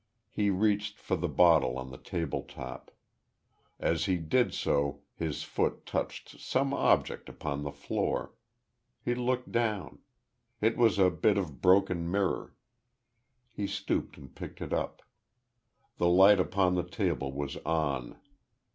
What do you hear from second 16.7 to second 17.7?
the table was